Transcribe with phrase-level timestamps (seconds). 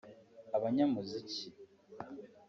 [0.55, 1.47] abanyamuziki…